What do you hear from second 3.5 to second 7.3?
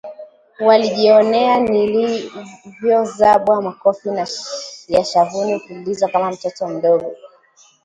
makofi ya shavuni mfululizo kama mtoto mdogo